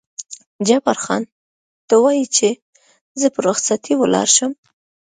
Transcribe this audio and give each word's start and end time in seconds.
جبار 0.67 0.97
خان: 1.03 1.23
ته 1.87 1.95
وایې 2.03 2.25
چې 2.35 2.49
زه 3.19 3.27
په 3.33 3.39
رخصتۍ 3.47 3.93
ولاړ 3.97 4.27
شم؟ 4.35 4.51